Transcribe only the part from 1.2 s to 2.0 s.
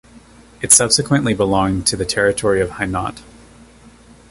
belonged to